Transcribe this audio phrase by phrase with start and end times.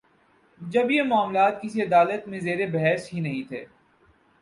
[0.61, 3.65] جب یہ معاملات کسی عدالت میں زیر بحث ہی نہیں تھے۔